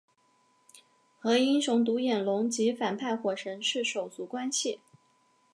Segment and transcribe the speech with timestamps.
[1.19, 4.79] 和英雄独眼龙及反派火神是手足关系。